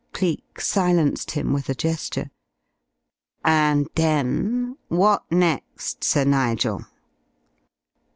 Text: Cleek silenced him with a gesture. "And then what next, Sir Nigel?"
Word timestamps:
Cleek 0.13 0.59
silenced 0.59 1.29
him 1.29 1.53
with 1.53 1.69
a 1.69 1.75
gesture. 1.75 2.31
"And 3.45 3.87
then 3.93 4.77
what 4.87 5.31
next, 5.31 6.03
Sir 6.03 6.23
Nigel?" 6.25 6.85